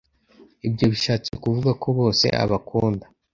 [0.67, 3.05] Ibyo bishatse kuvuga ko bose abakunda